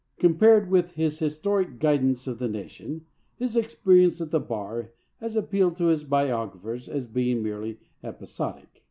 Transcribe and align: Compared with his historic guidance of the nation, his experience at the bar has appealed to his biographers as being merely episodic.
Compared 0.17 0.71
with 0.71 0.93
his 0.93 1.19
historic 1.19 1.77
guidance 1.77 2.25
of 2.25 2.39
the 2.39 2.47
nation, 2.47 3.05
his 3.37 3.55
experience 3.55 4.19
at 4.19 4.31
the 4.31 4.39
bar 4.39 4.93
has 5.19 5.35
appealed 5.35 5.75
to 5.75 5.85
his 5.89 6.03
biographers 6.03 6.89
as 6.89 7.05
being 7.05 7.43
merely 7.43 7.79
episodic. 8.03 8.79